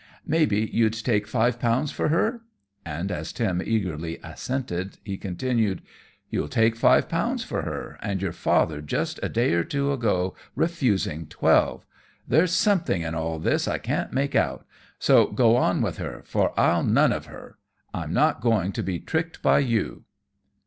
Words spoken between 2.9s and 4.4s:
as Tim eagerly